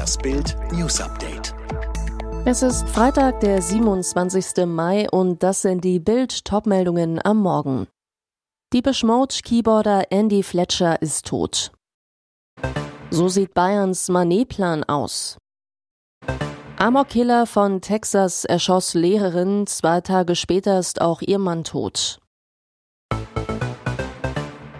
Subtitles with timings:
[0.00, 1.54] Das Bild News Update.
[2.46, 4.64] Es ist Freitag, der 27.
[4.64, 7.86] Mai und das sind die Bild Topmeldungen am Morgen.
[8.72, 11.72] Die Mode Keyboarder Andy Fletcher ist tot.
[13.10, 15.36] So sieht Bayerns Manet-Plan aus.
[16.78, 22.20] Amok-Killer von Texas erschoss Lehrerin, zwei Tage später ist auch ihr Mann tot.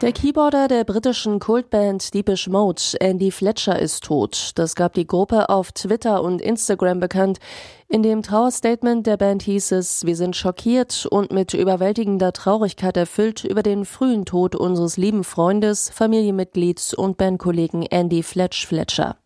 [0.01, 4.53] Der Keyboarder der britischen Kultband Deepish Mode, Andy Fletcher, ist tot.
[4.55, 7.39] Das gab die Gruppe auf Twitter und Instagram bekannt.
[7.87, 13.45] In dem Trauerstatement der Band hieß es, wir sind schockiert und mit überwältigender Traurigkeit erfüllt
[13.45, 19.17] über den frühen Tod unseres lieben Freundes, Familienmitglieds und Bandkollegen Andy Fletch Fletcher.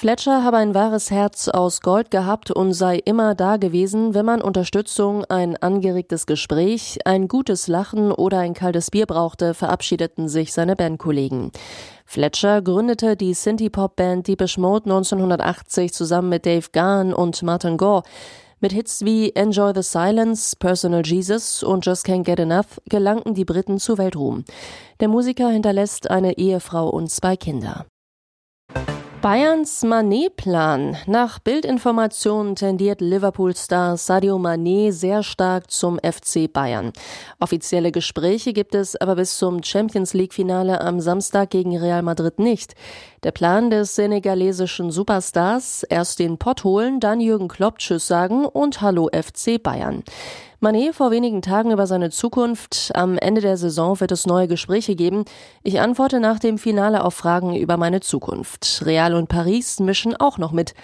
[0.00, 4.40] Fletcher habe ein wahres Herz aus Gold gehabt und sei immer da gewesen, wenn man
[4.40, 10.76] Unterstützung, ein angeregtes Gespräch, ein gutes Lachen oder ein kaltes Bier brauchte, verabschiedeten sich seine
[10.76, 11.50] Bandkollegen.
[12.06, 18.04] Fletcher gründete die Synthie-Pop-Band Deepish Mode 1980 zusammen mit Dave Gahan und Martin Gore.
[18.60, 23.44] Mit Hits wie Enjoy the Silence, Personal Jesus und Just Can't Get Enough gelangten die
[23.44, 24.44] Briten zu Weltruhm.
[25.00, 27.86] Der Musiker hinterlässt eine Ehefrau und zwei Kinder.
[29.20, 30.96] Bayerns Manet-Plan.
[31.06, 36.92] Nach Bildinformationen tendiert Liverpool-Star Sadio Manet sehr stark zum FC Bayern.
[37.40, 42.74] Offizielle Gespräche gibt es aber bis zum Champions League-Finale am Samstag gegen Real Madrid nicht.
[43.24, 48.80] Der Plan des senegalesischen Superstars, erst den Pott holen, dann Jürgen Klopp Tschüss sagen und
[48.80, 50.04] Hallo FC Bayern.
[50.60, 52.90] Manet vor wenigen Tagen über seine Zukunft.
[52.94, 55.24] Am Ende der Saison wird es neue Gespräche geben.
[55.62, 58.82] Ich antworte nach dem Finale auf Fragen über meine Zukunft.
[58.84, 60.74] Real und Paris mischen auch noch mit.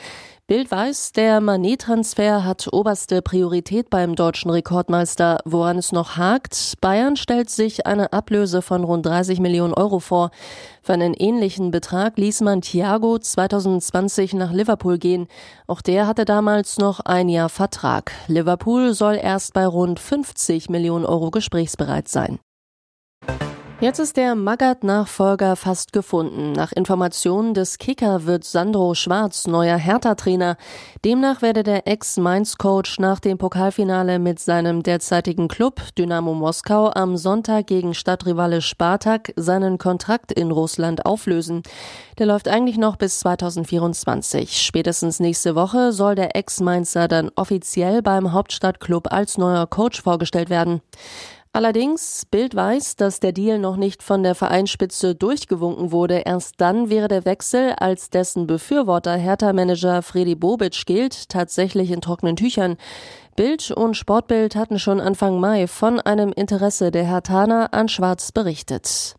[0.46, 5.38] Bild weiß, der Manet-Transfer hat oberste Priorität beim deutschen Rekordmeister.
[5.46, 10.30] Woran es noch hakt, Bayern stellt sich eine Ablöse von rund 30 Millionen Euro vor.
[10.82, 15.28] Für einen ähnlichen Betrag ließ man Thiago 2020 nach Liverpool gehen.
[15.66, 18.12] Auch der hatte damals noch ein Jahr Vertrag.
[18.26, 22.38] Liverpool soll erst bei rund 50 Millionen Euro gesprächsbereit sein.
[23.84, 26.52] Jetzt ist der Magath-Nachfolger fast gefunden.
[26.52, 30.56] Nach Informationen des Kicker wird Sandro Schwarz neuer Hertha-Trainer.
[31.04, 37.66] Demnach werde der Ex-Mainz-Coach nach dem Pokalfinale mit seinem derzeitigen Club Dynamo Moskau am Sonntag
[37.66, 41.62] gegen Stadtrivale Spartak seinen Kontrakt in Russland auflösen.
[42.16, 44.62] Der läuft eigentlich noch bis 2024.
[44.62, 50.80] Spätestens nächste Woche soll der Ex-Mainzer dann offiziell beim Hauptstadtclub als neuer Coach vorgestellt werden.
[51.56, 56.24] Allerdings, Bild weiß, dass der Deal noch nicht von der Vereinsspitze durchgewunken wurde.
[56.26, 62.34] Erst dann wäre der Wechsel, als dessen Befürworter Hertha-Manager Fredi Bobic gilt, tatsächlich in trockenen
[62.34, 62.76] Tüchern.
[63.36, 69.14] Bild und Sportbild hatten schon Anfang Mai von einem Interesse der Hertaner an Schwarz berichtet.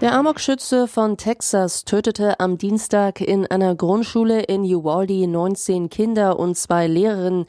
[0.00, 6.56] Der Amokschütze von Texas tötete am Dienstag in einer Grundschule in Uvalde 19 Kinder und
[6.56, 7.44] zwei Lehrerinnen.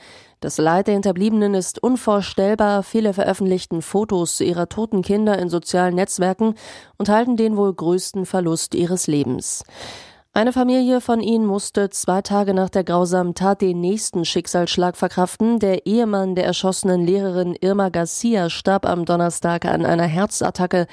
[0.45, 2.83] Das Leid der Hinterbliebenen ist unvorstellbar.
[2.83, 6.53] Viele veröffentlichten Fotos ihrer toten Kinder in sozialen Netzwerken
[7.00, 9.63] und halten den wohl größten Verlust ihres Lebens.
[10.34, 15.57] Eine Familie von ihnen musste zwei Tage nach der grausamen Tat den nächsten Schicksalsschlag verkraften.
[15.57, 20.85] Der Ehemann der erschossenen Lehrerin Irma Garcia starb am Donnerstag an einer Herzattacke.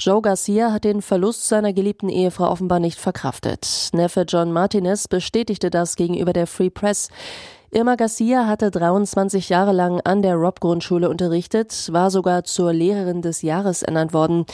[0.00, 3.90] Joe Garcia hat den Verlust seiner geliebten Ehefrau offenbar nicht verkraftet.
[3.92, 7.10] Neffe John Martinez bestätigte das gegenüber der Free Press.
[7.74, 13.42] Irma Garcia hatte 23 Jahre lang an der Rob-Grundschule unterrichtet, war sogar zur Lehrerin des
[13.42, 14.46] Jahres ernannt worden.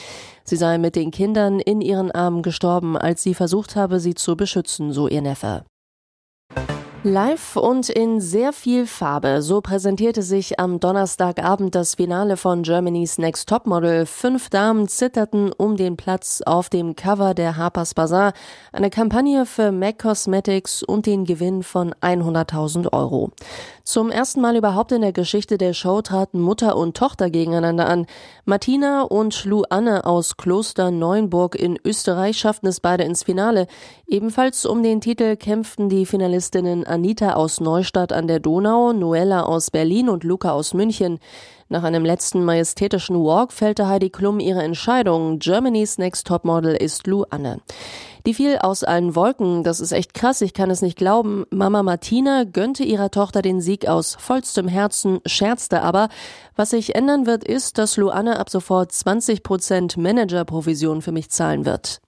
[0.42, 4.38] Sie sei mit den Kindern in ihren Armen gestorben, als sie versucht habe, sie zu
[4.38, 5.64] beschützen, so ihr Neffe.
[7.02, 9.40] Live und in sehr viel Farbe.
[9.40, 14.04] So präsentierte sich am Donnerstagabend das Finale von Germany's Next Topmodel.
[14.04, 18.34] Fünf Damen zitterten um den Platz auf dem Cover der Harper's Bazaar.
[18.70, 23.30] Eine Kampagne für MAC Cosmetics und den Gewinn von 100.000 Euro.
[23.90, 28.06] Zum ersten Mal überhaupt in der Geschichte der Show traten Mutter und Tochter gegeneinander an.
[28.44, 33.66] Martina und Lou Anne aus Kloster Neuenburg in Österreich schafften es beide ins Finale.
[34.06, 39.70] Ebenfalls um den Titel kämpften die Finalistinnen Anita aus Neustadt an der Donau, Noella aus
[39.70, 41.18] Berlin und Luca aus München.
[41.68, 45.38] Nach einem letzten majestätischen Walk fällte Heidi Klum ihre Entscheidung.
[45.38, 47.60] Germany's Next Topmodel ist Lou Anne.
[48.26, 49.62] Die fiel aus allen Wolken.
[49.62, 50.40] Das ist echt krass.
[50.40, 51.46] Ich kann es nicht glauben.
[51.50, 56.08] Mama Martina gönnte ihrer Tochter den Sieg aus vollstem Herzen, scherzte aber.
[56.56, 61.64] Was sich ändern wird, ist, dass Luanne ab sofort 20 Prozent Managerprovision für mich zahlen
[61.64, 62.00] wird.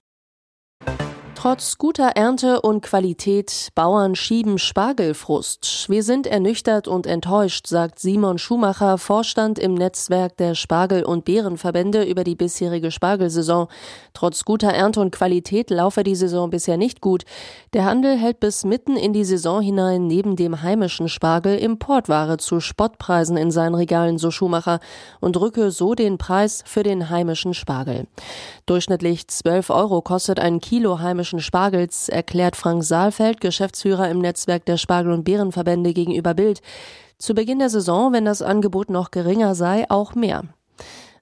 [1.43, 5.87] Trotz guter Ernte und Qualität, Bauern schieben Spargelfrust.
[5.89, 12.05] Wir sind ernüchtert und enttäuscht, sagt Simon Schumacher, Vorstand im Netzwerk der Spargel- und Beerenverbände
[12.05, 13.67] über die bisherige Spargelsaison.
[14.13, 17.25] Trotz guter Ernte und Qualität laufe die Saison bisher nicht gut.
[17.73, 22.61] Der Handel hält bis mitten in die Saison hinein neben dem heimischen Spargel Importware zu
[22.61, 24.79] Spottpreisen in seinen Regalen, so Schumacher,
[25.19, 28.07] und drücke so den Preis für den heimischen Spargel.
[28.65, 34.65] Durchschnittlich 12 Euro kostet ein Kilo heimischen heimischen Spargels, erklärt Frank Saalfeld, Geschäftsführer im Netzwerk
[34.65, 36.61] der Spargel- und Beerenverbände gegenüber Bild.
[37.17, 40.43] Zu Beginn der Saison, wenn das Angebot noch geringer sei, auch mehr.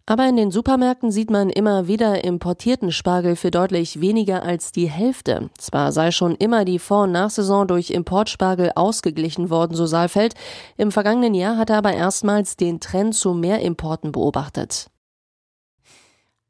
[0.06, 4.90] Aber in den Supermärkten sieht man immer wieder importierten Spargel für deutlich weniger als die
[4.90, 5.50] Hälfte.
[5.58, 10.34] Zwar sei schon immer die Vor- und Nachsaison durch Importspargel ausgeglichen worden, so Saalfeld.
[10.76, 14.91] Im vergangenen Jahr hat er aber erstmals den Trend zu mehr Importen beobachtet.